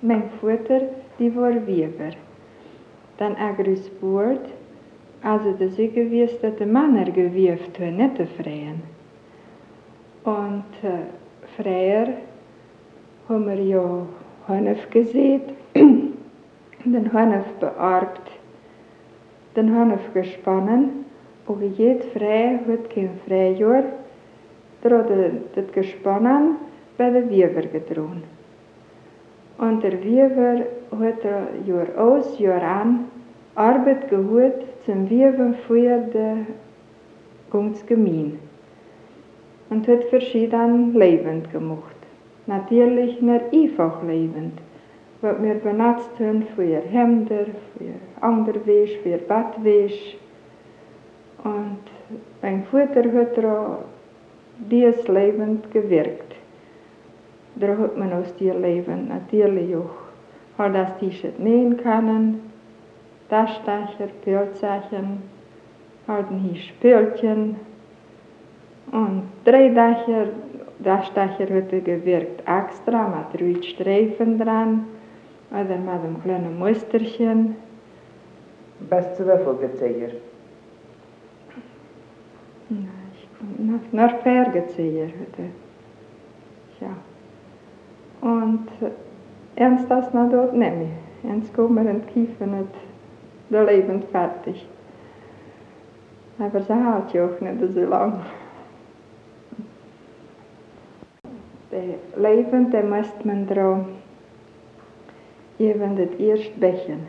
Mijn 0.00 0.22
Vater, 0.40 0.82
die 1.18 1.34
war 1.34 1.66
Weber. 1.66 2.14
Dann 3.16 3.36
agrus 3.36 3.88
Boord, 4.00 4.52
also 5.22 5.52
de 5.52 5.70
Siege 5.70 6.10
wies, 6.10 6.40
dat 6.40 6.58
de 6.58 6.66
Männer 6.66 7.10
gewieft 7.10 7.78
haben, 7.78 7.96
nicht 7.96 8.18
die 8.18 8.26
Freien. 8.26 8.82
Und 10.24 10.64
äh, 10.82 11.06
Freier 11.56 12.08
haben 13.28 13.46
wir 13.46 13.62
ja 13.62 14.06
Hanf 14.48 14.90
gesät, 14.90 15.42
den 15.74 17.12
Hanf 17.12 17.46
bearbt, 17.58 18.30
den 19.56 19.74
Hanf 19.74 20.12
gespannen, 20.12 21.06
und 21.46 21.78
jed 21.78 22.04
Frei 22.06 22.58
hat 22.68 22.90
kein 22.90 23.10
Freijahr, 23.26 23.84
der 24.82 24.98
hat 24.98 25.10
das 25.54 25.72
gespannen 25.72 26.56
bei 26.98 27.10
der 27.10 27.30
Weber 27.30 27.62
gedrohen. 27.62 28.35
Und 29.58 29.82
der 29.82 30.04
Weber 30.04 30.66
hat 31.00 31.24
er 31.24 31.48
Jahr 31.66 31.86
aus, 31.98 32.38
Jahr 32.38 32.62
an 32.62 33.06
Arbeit 33.54 34.10
geholt 34.10 34.66
zum 34.84 35.08
Weber 35.08 35.54
für 35.66 35.98
die 36.12 37.86
Gemein. 37.86 38.38
Und 39.70 39.88
hat 39.88 40.04
verschieden 40.04 40.94
lebend 40.94 41.50
gemacht. 41.50 41.96
Natürlich 42.46 43.20
nicht 43.20 43.44
einfach 43.52 44.02
lebend. 44.02 44.60
Was 45.22 45.42
wir 45.42 45.54
benutzt 45.54 46.10
haben 46.20 46.44
für 46.54 46.80
Hemder, 46.80 47.46
für 47.76 47.94
Anderwäsch, 48.20 48.98
für 49.02 49.16
Badwäsch. 49.16 50.16
Und 51.42 51.80
mein 52.42 52.62
Vater 52.64 53.10
hat 53.12 53.38
er 53.38 53.78
dieses 54.70 55.08
lebend 55.08 55.70
gewirkt. 55.72 56.35
Da 57.58 57.68
hat 57.68 57.96
man 57.96 58.12
aus 58.12 58.34
dir 58.36 58.54
Leben 58.54 59.08
natürlich 59.08 59.74
auch 59.74 60.06
hat 60.58 60.74
das 60.74 60.96
T-Shirt 60.98 61.38
nähen 61.38 61.76
können, 61.78 62.40
Taschentaschen, 63.28 64.10
Pilzsachen, 64.22 65.22
halten 66.06 66.38
hier 66.38 66.60
Spülchen 66.60 67.56
und 68.92 69.22
drei 69.44 69.70
Dacher, 69.70 70.28
Taschentaschen 70.84 71.54
hat 71.54 71.72
er 71.72 71.80
gewirkt 71.80 72.42
extra 72.46 73.08
mit 73.08 73.40
drei 73.40 73.62
Streifen 73.62 74.38
dran 74.38 74.84
oder 75.50 75.76
mit 75.78 75.88
einem 75.88 76.22
kleinen 76.22 76.58
Musterchen. 76.58 77.56
Best 78.90 79.16
zu 79.16 79.24
wieviel 79.26 79.54
gezeier? 79.60 80.10
Na, 82.68 82.88
ich 83.14 83.28
komme 83.38 83.72
nach, 83.72 83.92
nach 83.92 84.24
hat 84.24 85.38
er. 85.38 85.50
Ja. 86.80 86.94
Und 88.56 88.68
ernst 89.56 89.90
das 89.90 90.14
na 90.14 90.28
dort 90.28 90.54
nehme. 90.54 90.88
Ernst 91.22 91.52
in 91.58 92.06
Kiefer 92.06 92.46
nicht 92.46 92.74
der 93.50 93.64
Leben 93.64 94.02
fertig. 94.10 94.66
Aber 96.38 96.62
sie 96.62 96.74
hält 96.74 97.12
ja 97.12 97.26
auch 97.26 97.40
nicht 97.40 97.74
so 97.74 97.80
lang. 97.80 98.22
Der 101.70 102.22
Leben, 102.22 102.70
der 102.70 102.84
muss 102.84 103.12
man 103.24 103.46
dran 103.46 103.86
eben 105.58 105.96
das 105.96 106.18
erste 106.18 106.58
Bechen. 106.58 107.06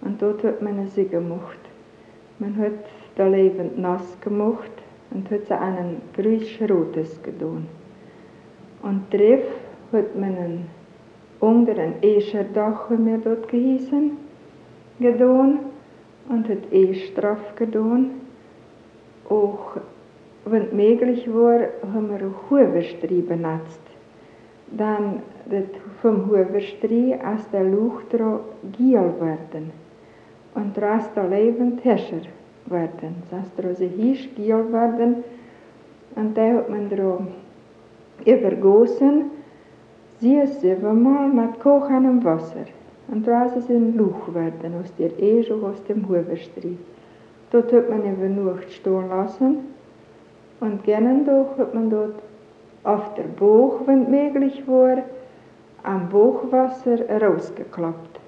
Und 0.00 0.22
dort 0.22 0.42
hat 0.44 0.62
man 0.62 0.88
sie 0.88 1.06
gemacht. 1.06 1.58
Man 2.38 2.56
hat 2.56 2.72
das 3.16 3.30
Leben 3.30 3.82
nass 3.82 4.18
gemacht 4.22 4.70
und 5.10 5.30
hat 5.30 5.46
sie 5.46 5.54
einen 5.54 6.00
grüß-rotes 6.14 7.22
getan. 7.22 7.66
Und 8.82 9.12
drauf 9.12 9.59
hat 9.92 10.16
man 10.16 10.36
einen 10.36 10.80
unter 11.40 11.72
ein 11.78 12.02
Escherdach 12.02 12.90
haben 12.90 13.06
wir 13.06 13.16
dort 13.16 13.48
gehießen, 13.48 14.12
getan 15.00 15.60
und 16.28 16.48
hat 16.48 16.70
Esch 16.70 17.14
drauf 17.14 17.54
getan. 17.56 18.10
Auch 19.28 19.78
wenn 20.44 20.64
es 20.64 20.72
möglich 20.72 21.26
war, 21.32 21.60
haben 21.94 22.10
wir 22.10 22.26
auch 22.26 22.50
Huberstrie 22.50 23.22
benutzt. 23.22 23.80
Dann 24.70 25.22
das 25.46 25.64
vom 26.02 26.26
Huberstrie 26.26 27.14
aus 27.14 27.48
der 27.50 27.64
Luft 27.64 28.10
giel 28.10 29.12
werden 29.18 29.72
und 30.54 30.76
daraus 30.76 31.10
der 31.14 31.26
lebend 31.26 31.82
Hescher 31.84 32.22
werden. 32.66 33.22
Das 33.30 33.40
heißt, 33.40 33.52
daraus 33.56 33.78
hieß 33.78 34.34
giel 34.36 34.72
werden 34.72 35.24
und 36.16 36.36
da 36.36 36.54
hat 36.54 36.68
man 36.68 36.90
darauf 36.90 37.22
übergossen 38.26 39.39
Zes 40.20 40.60
siebenmal 40.60 41.28
mit 41.28 41.60
kochendem 41.60 42.22
Wasser 42.22 42.66
und 43.08 43.26
daraus 43.26 43.56
ist 43.56 43.70
ein 43.70 43.96
Luch 43.96 44.34
werden 44.34 44.74
aus 44.78 44.94
der 44.98 45.18
Ehe 45.18 45.42
aus 45.54 45.82
dem 45.84 46.06
Huberstrie. 46.06 46.76
Dort 47.50 47.72
hat 47.72 47.88
man 47.88 48.02
über 48.04 48.28
Nacht 48.28 48.70
stehen 48.70 49.08
lassen 49.08 49.58
und 50.60 50.84
gerne 50.84 51.24
doch 51.24 51.56
hat 51.56 51.74
man 51.74 51.88
dort 51.88 52.16
auf 52.84 53.14
der 53.14 53.28
Bauch, 53.38 53.80
wenn 53.86 54.10
möglich 54.10 54.62
war, 54.68 54.98
am 55.84 56.10
Bauchwasser 56.10 56.98
rausgeklappt. 57.22 58.20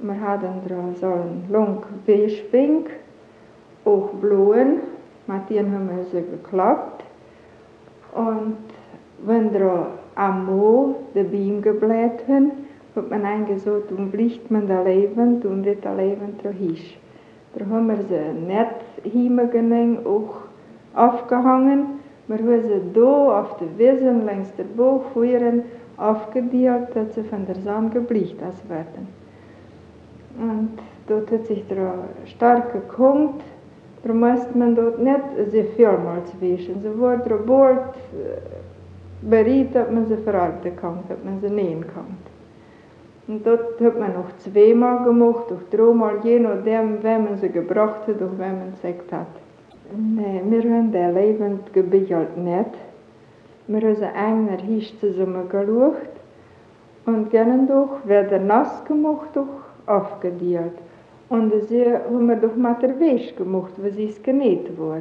Wir 0.00 0.20
hatten 0.20 0.60
da 0.68 0.76
so 1.00 1.06
einen 1.06 1.44
langen 1.50 1.82
Weißpink, 2.06 2.90
auch 3.84 4.10
blauen, 4.20 4.78
mit 5.26 5.50
denen 5.50 5.74
haben 5.74 5.90
wir 5.90 6.04
sie 6.04 6.24
geklappt. 6.24 7.02
Und 8.14 8.56
wenn 9.24 9.52
da 9.52 9.88
am 10.14 10.46
Mo 10.46 10.96
de 11.14 11.24
Beam 11.24 11.62
gebläht 11.62 12.26
haben, 12.28 12.52
hat 12.96 13.10
man 13.10 13.24
eingesagt, 13.24 13.92
und 13.92 14.10
blicht 14.10 14.50
man 14.50 14.66
da 14.66 14.82
lebend 14.82 15.44
und 15.44 15.64
das 15.64 15.96
lebend 15.96 16.42
hisch. 16.58 16.98
Da 17.54 17.64
haben 17.66 17.88
wir 17.88 17.96
sie 17.96 18.32
nicht 18.46 19.12
hingegangen, 19.12 19.98
auch 20.04 20.42
aufgehangen. 20.94 22.00
Wir 22.26 22.38
haben 22.38 22.62
sie 22.62 22.80
da 22.92 23.40
auf 23.40 23.56
der 23.58 23.78
Wiesen 23.78 24.26
längs 24.26 24.54
der 24.56 24.64
Bauchfuhren 24.64 25.62
aufgedealt, 25.96 26.94
dass 26.94 27.14
sie 27.14 27.22
von 27.22 27.46
der 27.46 27.56
Sonne 27.56 27.90
geblicht 27.90 28.36
werden. 28.68 29.08
Und 30.40 30.78
dort 31.08 31.30
hat 31.32 31.46
sich 31.46 31.66
der 31.68 31.94
stark 32.26 32.72
gekommen, 32.72 33.34
da 34.04 34.12
musste 34.12 34.56
man 34.56 34.76
dort 34.76 35.00
nicht 35.00 35.20
sehr 35.48 35.64
vielmals 35.64 36.30
wischen. 36.40 36.80
So 36.82 37.00
war 37.00 37.16
der 37.16 37.36
Bord 37.36 37.94
bereit, 39.22 39.74
dass 39.74 39.90
man 39.90 40.06
sie 40.06 40.16
verarbeiten 40.16 40.76
kann, 40.76 40.98
dass 41.08 41.18
man 41.24 41.40
sie 41.40 41.50
nähen 41.50 41.84
kann. 41.86 42.16
Und 43.26 43.46
dort 43.46 43.80
hat 43.80 43.98
man 43.98 44.14
noch 44.14 44.36
zweimal 44.38 45.04
gemacht, 45.04 45.52
auch 45.52 45.70
dreimal, 45.70 46.14
je 46.22 46.38
nachdem, 46.38 47.02
wenn 47.02 47.24
man 47.24 47.36
sie 47.36 47.50
gebracht 47.50 48.06
hat, 48.06 48.22
auch 48.22 48.38
wenn 48.38 48.58
man 48.58 48.72
gesagt 48.72 49.12
hat. 49.12 49.26
Nein, 49.92 50.50
wir 50.50 50.62
haben 50.62 50.92
den 50.92 51.14
lebend 51.14 51.72
gebichelt 51.72 52.36
nicht. 52.36 52.70
Wir 53.66 53.80
haben 53.82 53.96
sie 53.96 54.04
einer 54.04 54.56
Hisch 54.58 54.98
zusammen 54.98 55.48
geschaut 55.48 56.08
und 57.04 57.30
gerne 57.30 57.66
doch, 57.66 58.06
wird 58.06 58.32
nass 58.46 58.84
gemacht, 58.84 59.28
doch 59.34 59.46
aufgedealt. 59.86 60.78
Und 61.28 61.52
sie 61.68 61.84
haben 61.84 62.26
wir 62.26 62.36
doch 62.36 62.56
mit 62.56 62.82
der 62.82 62.98
Wäsche 62.98 63.34
gemacht, 63.34 63.72
was 63.76 63.96
es 63.98 64.22
genäht 64.22 64.78
war. 64.78 65.00